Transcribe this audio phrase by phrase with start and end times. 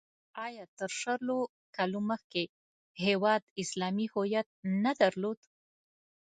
[0.45, 1.39] آیا تر شلو
[1.75, 2.43] کالو مخکې
[3.05, 4.47] هېواد اسلامي هویت
[4.83, 5.39] نه درلود؟